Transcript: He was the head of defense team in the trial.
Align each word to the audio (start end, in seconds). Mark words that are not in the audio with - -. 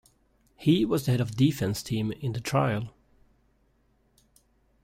He 0.55 0.83
was 0.83 1.05
the 1.05 1.11
head 1.11 1.21
of 1.21 1.35
defense 1.35 1.83
team 1.83 2.11
in 2.11 2.31
the 2.33 2.39
trial. 2.41 2.91